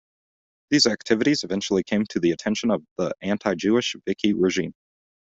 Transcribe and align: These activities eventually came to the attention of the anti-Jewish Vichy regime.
These 0.71 0.87
activities 0.87 1.43
eventually 1.43 1.83
came 1.83 2.05
to 2.07 2.19
the 2.19 2.31
attention 2.31 2.71
of 2.71 2.83
the 2.97 3.13
anti-Jewish 3.21 3.97
Vichy 4.03 4.33
regime. 4.33 4.73